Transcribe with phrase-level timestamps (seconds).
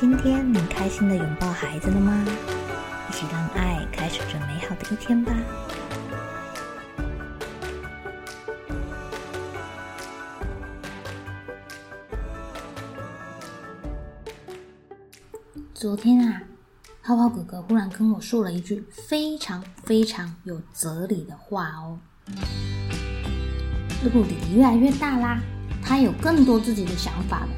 [0.00, 2.24] 今天你开心的拥抱孩子了吗？
[3.10, 5.34] 一起让爱开始这美好的一天吧。
[15.74, 16.42] 昨天啊，
[17.02, 21.98] 泡泡哥哥忽然跟我说了一句非常非常有哲理的话哦。
[24.04, 25.40] 露露弟弟越来越大啦，
[25.82, 27.48] 他有更多自己的想法了，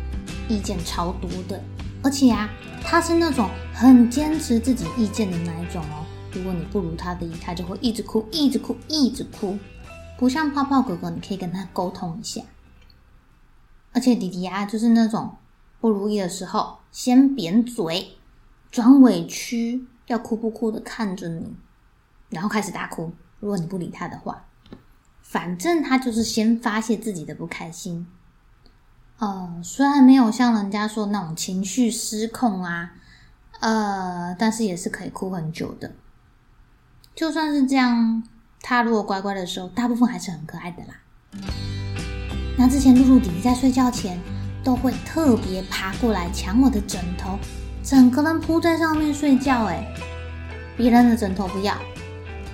[0.48, 1.62] 意见超多的。
[2.02, 2.48] 而且啊，
[2.82, 6.06] 他是那种很坚持自己意见的那一种哦。
[6.32, 9.58] 如果你不如他的意，他就会一直哭，一直哭，一直哭。
[10.18, 12.40] 不像泡泡哥哥，你可以跟他沟通一下。
[13.92, 15.36] 而且弟弟啊，就是那种
[15.80, 18.16] 不如意的时候，先扁嘴，
[18.70, 21.54] 装委屈，要哭不哭的看着你，
[22.30, 23.12] 然后开始大哭。
[23.40, 24.46] 如果你不理他的话，
[25.20, 28.06] 反正他就是先发泄自己的不开心。
[29.20, 32.92] 呃，虽然没有像人家说那种情绪失控啊，
[33.60, 35.92] 呃，但是也是可以哭很久的。
[37.14, 38.22] 就算是这样，
[38.62, 40.94] 他如果乖乖的时候，大部分还是很可爱的啦。
[42.56, 44.18] 那之前露露弟弟在睡觉前，
[44.64, 47.38] 都会特别爬过来抢我的枕头，
[47.84, 49.66] 整个人扑在上面睡觉。
[49.66, 49.86] 哎，
[50.78, 51.76] 别人的枕头不要，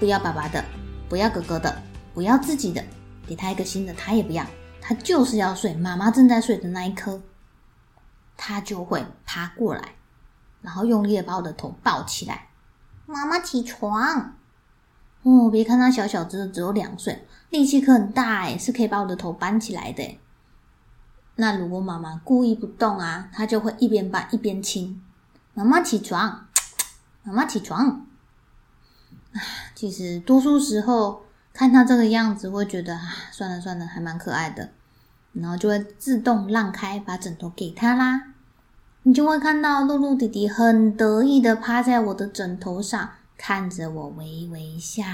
[0.01, 0.65] 不要爸爸的，
[1.09, 1.81] 不要哥哥的，
[2.13, 2.83] 不要自己的，
[3.25, 4.45] 给他一个新的，他也不要。
[4.89, 7.21] 他就是要睡，妈妈正在睡的那一刻，
[8.37, 9.97] 他就会爬过来，
[10.63, 12.51] 然后用力的把我的头抱起来。
[13.05, 14.37] 妈妈起床！
[15.25, 20.21] 哦，别看他小小只，只有两岁，力气可很大哎，是可以把我的头搬起来的。
[21.35, 25.03] 那如果妈妈故意不动啊，他就会一边搬一边亲。
[25.53, 26.47] 妈妈起床，
[27.25, 28.07] 妈妈起床。
[29.75, 33.03] 其实多数时候看他这个样子，会觉得啊，
[33.33, 34.71] 算了算了，还蛮可爱的。
[35.41, 38.33] 然后就会自动让开，把枕头给他啦。
[39.03, 45.05] 你就会看到露露弟弟很得意的趴在我的枕头上，看着我微微笑。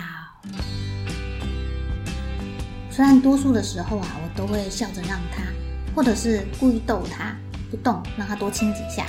[2.90, 5.42] 虽然多数的时候啊，我都会笑着让他，
[5.94, 7.34] 或者是故意逗他
[7.70, 9.04] 不动，让他多亲几下。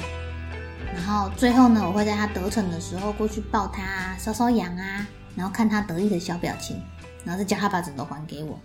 [0.94, 6.82] 然后最后呢，我会在他得逞的时候过去抱他啊，搔搔痒啊，然后看他得意的小表情，
[7.24, 8.60] 然后再叫他把枕头还给我。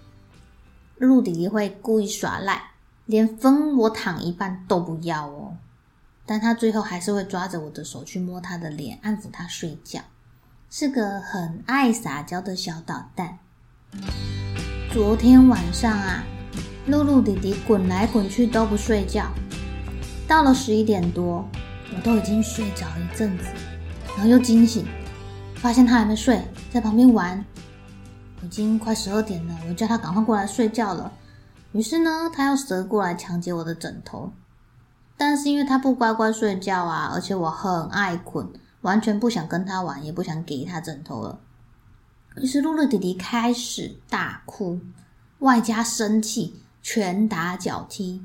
[0.98, 2.70] 露弟弟会故意耍赖，
[3.06, 5.56] 连分我躺一半都不要哦。
[6.26, 10.00] 但他最后还是会抓着我的手去摸他的脸，安抚他睡觉，
[10.70, 13.38] 是个很爱撒娇的小捣蛋。
[14.92, 16.22] 昨天晚上啊，
[16.86, 19.30] 露露弟弟滚来滚去都不睡觉，
[20.26, 21.48] 到了十一点多，
[21.96, 23.44] 我都已经睡着一阵子，
[24.08, 24.84] 然后又惊醒，
[25.54, 27.42] 发现他还没睡，在旁边玩。
[28.42, 31.12] 已经快十二点了，我叫他赶快过来睡觉了。
[31.72, 34.32] 于是呢，他又折过来抢劫我的枕头。
[35.16, 38.48] 但是因为他不乖乖睡觉啊，而且我很爱困，
[38.82, 41.40] 完全不想跟他玩，也不想给他枕头了。
[42.36, 44.80] 于是露露弟弟开始大哭，
[45.40, 48.24] 外加生气，拳打脚踢。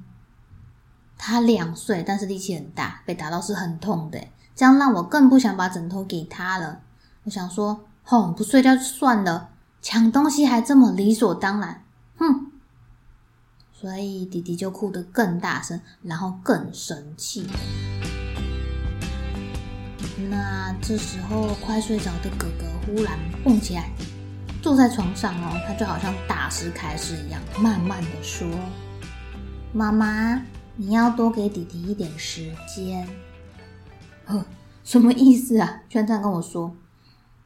[1.18, 4.20] 他两岁，但是力气很大，被打到是很痛的。
[4.56, 6.82] 这样让我更不想把枕头给他了。
[7.24, 9.50] 我想说，哼，不睡觉就算了。
[9.84, 11.84] 抢东西还这么理所当然，
[12.18, 12.48] 哼！
[13.74, 17.46] 所以弟弟就哭得更大声，然后更生气。
[20.30, 23.92] 那这时候快睡着的哥哥忽然蹦起来，
[24.62, 28.48] 坐在床上哦，他就好像大师开示一样，慢慢的说
[29.76, 30.42] ：“妈妈，
[30.78, 33.06] 你要多给弟弟一点时间。”
[34.24, 34.46] 呵，
[34.86, 35.82] 什么意思啊？
[35.90, 36.74] 居然这样跟我说。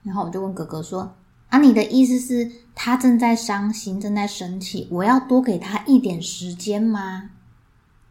[0.03, 1.16] 然后我就问哥哥说。
[1.49, 7.29] 啊，你的意思是，他正在伤心，正在生气，我要多给他一点时间吗？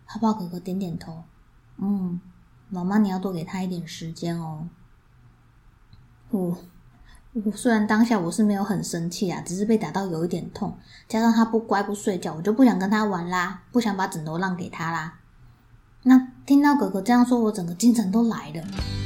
[0.07, 1.25] 泡泡哥哥点点头，
[1.77, 2.19] 嗯，
[2.71, 4.69] 妈妈，你要多给他一点时间哦。
[6.31, 6.57] 我
[7.45, 15.19] 我虽然当下我是没有很生气啊，只是被打到有一点痛，加上他不乖不睡觉，我就不想跟他玩啦，不想把枕头让给他啦。
[16.05, 19.06] 那听到哥哥这样说，我整个精神都来了。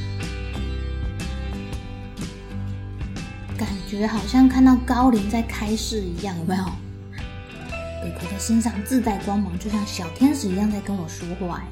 [3.61, 6.65] 感觉好像看到高龄在开示一样，有没有？
[6.65, 11.63] 哥哥的身上自带光芒，就像小天使一样在跟我说话。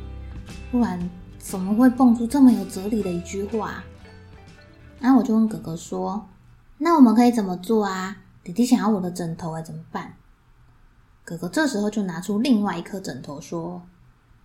[0.70, 1.08] 不然，
[1.38, 3.82] 怎么会蹦出这么有哲理的一句话？
[5.00, 6.28] 然后我就问哥哥说
[6.76, 8.18] ：“那我们可以怎么做啊？
[8.44, 10.12] 弟弟想要我的枕头，哎，怎么办？”
[11.24, 13.80] 哥哥这时候就拿出另外一颗枕头说：“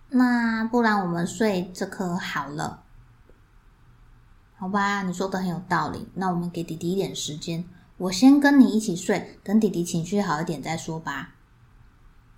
[0.08, 2.83] 那不然我们睡这颗好了，
[4.64, 5.02] 好吧？
[5.02, 6.08] 你说的很有道理。
[6.14, 7.62] 那我们给弟弟一点时间，
[7.98, 11.34] 我先跟你一起睡，等弟弟情绪好一点再说吧。”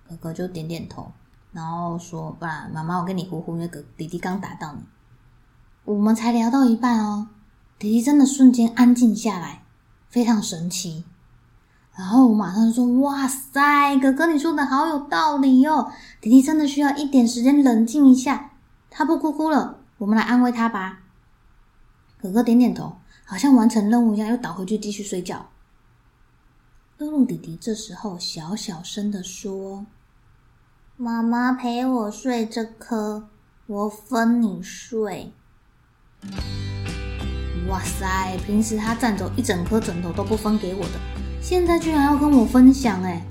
[0.09, 1.13] 哥哥就点点头，
[1.53, 4.81] 然后说：“不然妈妈，我跟你呼呼，因为哥弟弟刚打到你。”
[5.85, 7.29] 我们才聊到一半哦。
[7.79, 9.63] 弟弟真的瞬间安静下来，
[10.09, 11.05] 非常神奇。
[11.95, 15.89] 然后我马上说：“哇塞，哥哥你说的好有道理哟！
[16.19, 18.51] 弟弟真的需要一点时间冷静一下。
[18.89, 21.03] 他不哭哭了，我们来安慰他吧。”
[22.21, 25.49] 哥哥点点头，好像完成任务一样，又倒回去继续睡觉。
[26.97, 29.85] 露露弟弟这时候小小声的说
[30.97, 33.29] ：“妈妈陪我睡这颗，
[33.67, 35.31] 我分你睡。”
[37.69, 38.35] 哇塞！
[38.45, 40.99] 平时他占走一整颗枕头都不分给我的，
[41.39, 43.21] 现在居然要跟我分享，哎，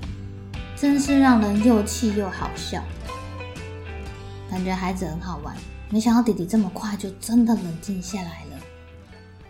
[0.77, 2.81] 真是让人又气又好笑。
[4.49, 5.53] 感觉孩子很好玩，
[5.89, 8.46] 没想到弟弟这么快就真的冷静下来。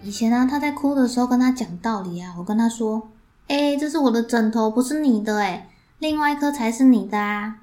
[0.08, 3.10] 以前呢，他在哭的时候跟他讲道理啊，我跟他说
[3.50, 5.68] ：“哎，这是我的枕头，不是你的，哎，
[6.00, 7.58] 另外一颗才是你的啊。”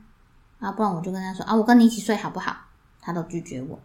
[0.61, 2.55] 啊，不然我就跟他说：“啊，我跟你一起睡好不好？”
[3.00, 3.79] 他都拒绝我。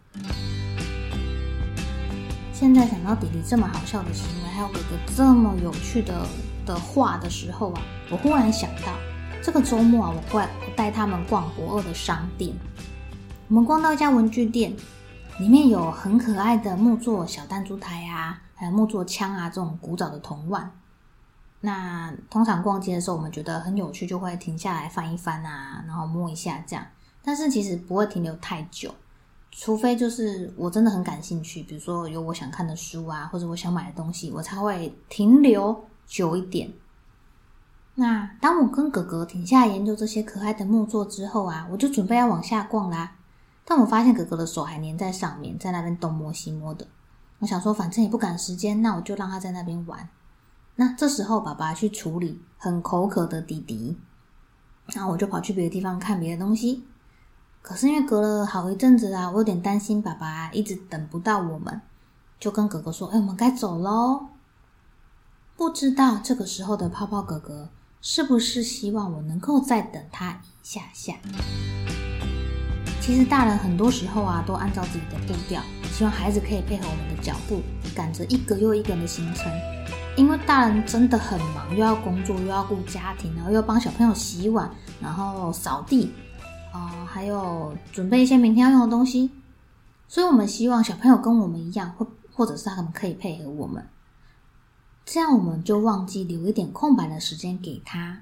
[2.52, 6.26] 现在想到弟弟这么好笑的行为，还有哥哥这么有趣的
[6.66, 7.80] 的话的时候啊，
[8.10, 8.92] 我忽然想到，
[9.42, 12.54] 这个周末啊，我怪我带他们逛博二的商店。
[13.48, 14.70] 我们逛到一家文具店，
[15.40, 20.70] 里面有很可爱的木作小弹珠台啊，还有木作枪啊，这种古早的铜腕。
[21.62, 26.84] 那通常逛街的时候，我们觉得很有趣，就会停下来翻一翻啊，然后摸一下这样。
[27.24, 28.94] 但是其实不会停留太久。
[29.50, 36.70] 除非就是我真的很感兴趣，比如说有我想看的书啊，或者我想买的东西，我才会停留久一点。
[37.94, 43.16] 那当我跟哥哥停下来研究这些可爱的木作之后啊，我就准备要往下逛啦。
[43.70, 46.84] 但我发现哥哥的手还粘在上面，在那边东摸西摸的。
[47.38, 50.08] 我想说，反正也不赶时间，那我就让他在那边玩。
[50.74, 53.96] 那这时候，爸爸去处理很口渴的弟弟，
[54.86, 56.84] 然后我就跑去别的地方看别的东西。
[57.62, 61.80] 可是因为隔了好一阵子啊，我有点担心爸爸一直等不到我们，
[62.40, 64.30] 就跟哥哥说：“哎，我们该走喽。”
[65.56, 67.70] 不知道这个时候的泡泡哥哥
[68.00, 71.14] 是不是希望我能够再等他一下下？
[73.00, 77.60] 其实大人很多时候啊，都按照自己的步调，希望孩子可以配合我们的脚步，
[77.94, 79.50] 赶着一个又一个的行程。
[80.16, 84.70] 因为大人真的很忙，又要工作，又要顾家庭，然后又要帮小朋友洗碗，
[85.00, 86.12] 然后扫地。
[86.72, 89.30] 啊，还有准备一些明天要用的东西，
[90.06, 93.88] 所以我们希望小朋友跟我们一样，或或者是他们可以配合我们，
[95.04, 98.20] 这样我们就忘记留一点空白的时间给他。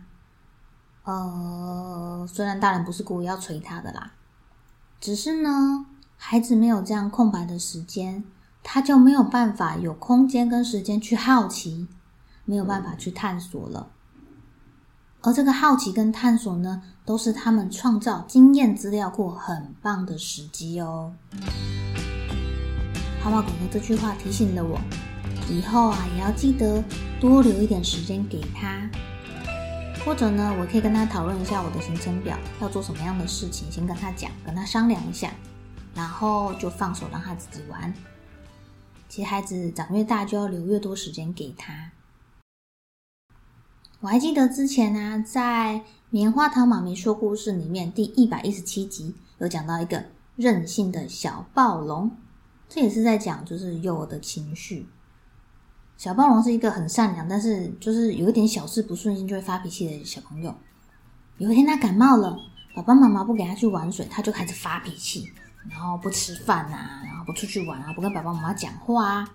[1.05, 4.13] 呃，虽然大人不是故意要催他的啦，
[5.01, 5.87] 只是呢，
[6.17, 8.25] 孩子没有这样空白的时间，
[8.63, 11.87] 他就没有办法有空间跟时间去好奇，
[12.45, 13.91] 没有办法去探索了。
[15.21, 21.13] 而这个好奇跟探索呢，都是他们创造经验资料库很棒的时机哦。
[23.21, 24.79] 泡泡哥哥这句话提醒了我，
[25.49, 26.83] 以后啊也要记得
[27.21, 28.89] 多留一点时间给他。
[30.09, 35.31] 或者呢，我可以跟他讨论一下我的行程表，要做什么样的事情，先跟他讲，跟他商量一下，
[35.95, 37.93] 然后就放手让他自己玩。
[39.07, 41.93] 其实孩子长越大，就要留越多时间给他。
[44.01, 45.75] 我还记得之前呢，在
[46.09, 50.03] 《棉花糖妈咪说故事》里面第一百一十七集有讲到一个
[50.37, 52.11] 任性的小暴龙，
[52.67, 54.87] 这也是在讲就是幼儿的情绪。
[55.99, 60.55] 小暴龙是一个很善良，但是就是有一点小事不顺心就会发脾气的小朋友。
[61.39, 62.39] 有一天他感冒了，
[62.77, 65.29] 爸爸妈妈不给他去玩水，他就开始发脾气，
[65.69, 69.29] 然后不吃饭啊，然后不出去玩啊，不跟爸爸妈妈讲话啊。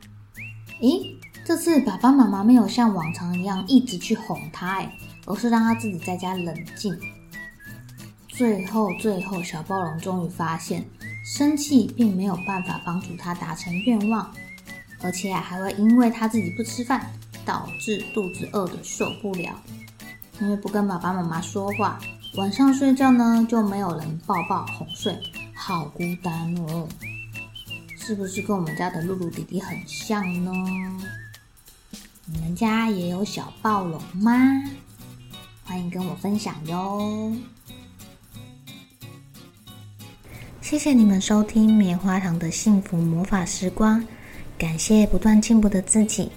[0.80, 6.98] 咦，这次爸爸妈妈没有像往常一样一直去哄他，哎，而是让他自己在家冷静。
[8.30, 10.86] 最后，最后，小暴龙终于发现，
[11.26, 14.34] 生气并没有办法帮助他达成愿望，
[15.04, 17.12] 而且啊，还会因为他自己不吃饭，
[17.46, 19.54] 导致肚子饿的受不了。
[20.40, 22.00] 因为不跟爸爸妈妈说话，
[22.36, 25.16] 晚上睡觉呢就没有人抱抱哄睡，
[25.54, 26.88] 好孤单哦。
[27.98, 30.52] 是不是跟我们家的露露弟弟很像呢？
[32.26, 34.32] 你们家也有小暴龙吗？
[35.66, 37.34] 欢迎跟我分享哟。
[40.62, 44.04] 谢谢你们收听棉花糖的幸福魔法时光，
[44.58, 46.32] 感谢不断进步的自己，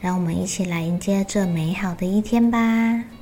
[0.00, 3.21] 让我们一起来迎接这美好的一天吧。